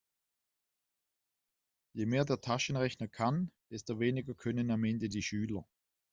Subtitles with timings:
[1.93, 5.67] Je mehr der Taschenrechner kann, desto weniger können am Ende die Schüler.